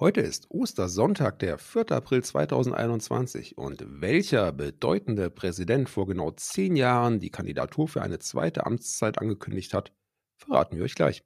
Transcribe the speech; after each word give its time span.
Heute 0.00 0.22
ist 0.22 0.46
Ostersonntag, 0.48 1.40
der 1.40 1.58
4. 1.58 1.92
April 1.92 2.24
2021. 2.24 3.58
Und 3.58 3.84
welcher 3.86 4.50
bedeutende 4.50 5.28
Präsident 5.28 5.90
vor 5.90 6.06
genau 6.06 6.30
zehn 6.30 6.74
Jahren 6.74 7.20
die 7.20 7.28
Kandidatur 7.28 7.86
für 7.86 8.00
eine 8.00 8.18
zweite 8.18 8.64
Amtszeit 8.64 9.18
angekündigt 9.18 9.74
hat, 9.74 9.92
verraten 10.38 10.78
wir 10.78 10.84
euch 10.84 10.94
gleich. 10.94 11.22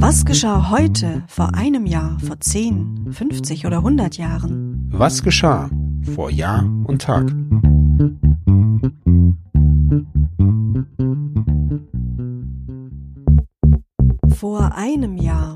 Was 0.00 0.24
geschah 0.24 0.72
heute, 0.72 1.22
vor 1.28 1.54
einem 1.54 1.86
Jahr, 1.86 2.18
vor 2.18 2.40
10, 2.40 3.12
50 3.12 3.66
oder 3.66 3.76
100 3.76 4.16
Jahren? 4.16 4.88
Was 4.90 5.22
geschah 5.22 5.70
vor 6.12 6.28
Jahr 6.28 6.64
und 6.88 7.00
Tag? 7.00 7.30
Vor 14.36 14.74
einem 14.74 15.16
Jahr. 15.18 15.54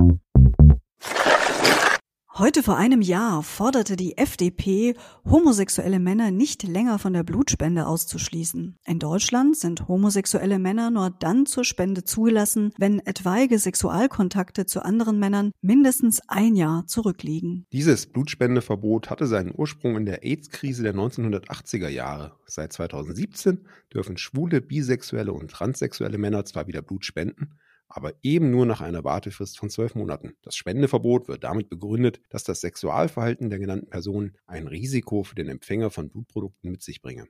Heute 2.38 2.62
vor 2.62 2.76
einem 2.76 3.02
Jahr 3.02 3.42
forderte 3.42 3.96
die 3.96 4.16
FDP, 4.16 4.94
homosexuelle 5.24 5.98
Männer 5.98 6.30
nicht 6.30 6.62
länger 6.62 7.00
von 7.00 7.12
der 7.12 7.24
Blutspende 7.24 7.84
auszuschließen. 7.84 8.76
In 8.86 8.98
Deutschland 9.00 9.56
sind 9.56 9.88
homosexuelle 9.88 10.60
Männer 10.60 10.92
nur 10.92 11.10
dann 11.10 11.46
zur 11.46 11.64
Spende 11.64 12.04
zugelassen, 12.04 12.72
wenn 12.78 13.00
etwaige 13.00 13.58
Sexualkontakte 13.58 14.66
zu 14.66 14.84
anderen 14.84 15.18
Männern 15.18 15.50
mindestens 15.62 16.20
ein 16.28 16.54
Jahr 16.54 16.86
zurückliegen. 16.86 17.66
Dieses 17.72 18.06
Blutspendeverbot 18.06 19.10
hatte 19.10 19.26
seinen 19.26 19.52
Ursprung 19.52 19.96
in 19.96 20.06
der 20.06 20.22
AIDS-Krise 20.22 20.84
der 20.84 20.94
1980er 20.94 21.88
Jahre. 21.88 22.36
Seit 22.46 22.72
2017 22.72 23.66
dürfen 23.92 24.16
schwule, 24.16 24.60
bisexuelle 24.60 25.32
und 25.32 25.50
transsexuelle 25.50 26.18
Männer 26.18 26.44
zwar 26.44 26.68
wieder 26.68 26.82
Blut 26.82 27.04
spenden, 27.04 27.58
aber 27.88 28.12
eben 28.22 28.50
nur 28.50 28.66
nach 28.66 28.80
einer 28.80 29.04
Wartefrist 29.04 29.58
von 29.58 29.70
zwölf 29.70 29.94
Monaten. 29.94 30.34
Das 30.42 30.54
Spendeverbot 30.54 31.28
wird 31.28 31.44
damit 31.44 31.68
begründet, 31.68 32.20
dass 32.28 32.44
das 32.44 32.60
Sexualverhalten 32.60 33.50
der 33.50 33.58
genannten 33.58 33.88
Personen 33.88 34.36
ein 34.46 34.66
Risiko 34.66 35.22
für 35.22 35.34
den 35.34 35.48
Empfänger 35.48 35.90
von 35.90 36.08
Blutprodukten 36.08 36.70
mit 36.70 36.82
sich 36.82 37.00
bringe. 37.00 37.26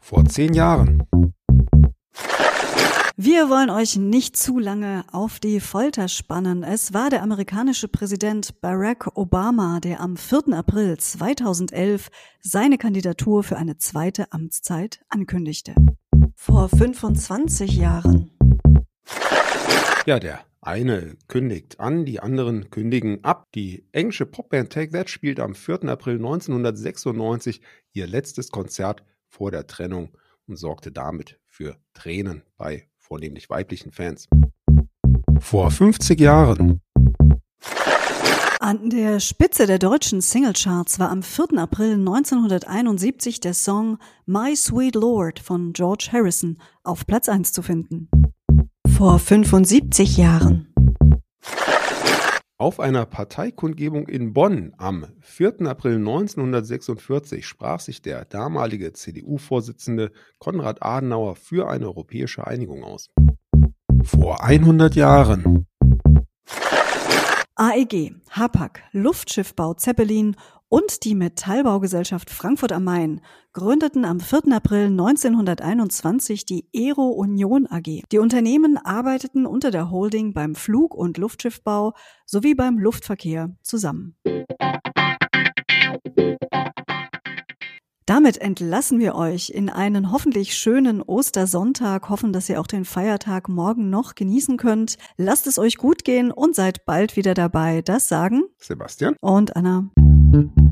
Vor 0.00 0.24
zehn 0.24 0.54
Jahren. 0.54 1.02
Wir 3.22 3.50
wollen 3.50 3.68
euch 3.68 3.96
nicht 3.96 4.34
zu 4.34 4.58
lange 4.58 5.04
auf 5.12 5.40
die 5.40 5.60
Folter 5.60 6.08
spannen. 6.08 6.62
Es 6.62 6.94
war 6.94 7.10
der 7.10 7.22
amerikanische 7.22 7.86
Präsident 7.86 8.62
Barack 8.62 9.14
Obama, 9.14 9.78
der 9.78 10.00
am 10.00 10.16
4. 10.16 10.54
April 10.54 10.96
2011 10.96 12.08
seine 12.40 12.78
Kandidatur 12.78 13.42
für 13.42 13.58
eine 13.58 13.76
zweite 13.76 14.32
Amtszeit 14.32 15.04
ankündigte. 15.10 15.74
Vor 16.34 16.70
25 16.70 17.76
Jahren. 17.76 18.30
Ja, 20.06 20.18
der 20.18 20.40
eine 20.62 21.16
kündigt 21.28 21.78
an, 21.78 22.06
die 22.06 22.20
anderen 22.20 22.70
kündigen 22.70 23.22
ab. 23.22 23.48
Die 23.54 23.84
englische 23.92 24.24
Popband 24.24 24.72
Take 24.72 24.92
That 24.92 25.10
spielt 25.10 25.40
am 25.40 25.54
4. 25.54 25.84
April 25.84 26.16
1996 26.16 27.60
ihr 27.92 28.06
letztes 28.06 28.50
Konzert 28.50 29.04
vor 29.28 29.50
der 29.50 29.66
Trennung 29.66 30.10
und 30.46 30.56
sorgte 30.56 30.90
damit 30.90 31.38
für 31.46 31.76
Tränen 31.92 32.42
bei 32.56 32.88
vornehmlich 32.96 33.50
weiblichen 33.50 33.92
Fans. 33.92 34.26
Vor 35.38 35.70
50 35.70 36.18
Jahren. 36.18 36.80
An 38.60 38.90
der 38.90 39.20
Spitze 39.20 39.66
der 39.66 39.78
deutschen 39.78 40.20
Singlecharts 40.22 40.98
war 40.98 41.10
am 41.10 41.22
4. 41.22 41.58
April 41.58 41.92
1971 41.92 43.40
der 43.40 43.54
Song 43.54 43.98
My 44.24 44.56
Sweet 44.56 44.94
Lord 44.94 45.40
von 45.40 45.72
George 45.72 46.08
Harrison 46.12 46.58
auf 46.84 47.06
Platz 47.06 47.28
1 47.28 47.52
zu 47.52 47.62
finden 47.62 48.08
vor 49.00 49.18
75 49.18 50.18
Jahren. 50.18 50.74
Auf 52.58 52.80
einer 52.80 53.06
Parteikundgebung 53.06 54.06
in 54.06 54.34
Bonn 54.34 54.74
am 54.76 55.06
4. 55.22 55.62
April 55.62 55.94
1946 55.94 57.46
sprach 57.46 57.80
sich 57.80 58.02
der 58.02 58.26
damalige 58.26 58.92
CDU-Vorsitzende 58.92 60.12
Konrad 60.38 60.82
Adenauer 60.82 61.36
für 61.36 61.70
eine 61.70 61.86
europäische 61.86 62.46
Einigung 62.46 62.84
aus. 62.84 63.08
Vor 64.02 64.44
100 64.44 64.94
Jahren. 64.94 65.66
AEG, 67.54 68.16
Hapag, 68.28 68.82
Luftschiffbau 68.92 69.72
Zeppelin 69.72 70.36
und 70.70 71.04
die 71.04 71.14
Metallbaugesellschaft 71.14 72.30
Frankfurt 72.30 72.72
am 72.72 72.84
Main 72.84 73.20
gründeten 73.52 74.04
am 74.04 74.20
4. 74.20 74.52
April 74.52 74.86
1921 74.86 76.46
die 76.46 76.68
Aero 76.74 77.08
Union 77.08 77.66
AG. 77.66 78.04
Die 78.10 78.18
Unternehmen 78.18 78.78
arbeiteten 78.78 79.46
unter 79.46 79.70
der 79.72 79.90
Holding 79.90 80.32
beim 80.32 80.54
Flug- 80.54 80.94
und 80.94 81.18
Luftschiffbau 81.18 81.92
sowie 82.24 82.54
beim 82.54 82.78
Luftverkehr 82.78 83.50
zusammen. 83.62 84.16
Damit 88.06 88.38
entlassen 88.38 88.98
wir 88.98 89.14
euch 89.14 89.50
in 89.50 89.70
einen 89.70 90.10
hoffentlich 90.10 90.54
schönen 90.54 91.00
Ostersonntag, 91.00 92.08
hoffen, 92.08 92.32
dass 92.32 92.48
ihr 92.48 92.60
auch 92.60 92.66
den 92.66 92.84
Feiertag 92.84 93.48
morgen 93.48 93.88
noch 93.90 94.14
genießen 94.14 94.56
könnt. 94.56 94.98
Lasst 95.16 95.46
es 95.46 95.58
euch 95.58 95.76
gut 95.76 96.04
gehen 96.04 96.32
und 96.32 96.54
seid 96.56 96.84
bald 96.86 97.16
wieder 97.16 97.34
dabei. 97.34 97.82
Das 97.82 98.08
sagen 98.08 98.42
Sebastian 98.58 99.14
und 99.20 99.54
Anna. 99.54 99.90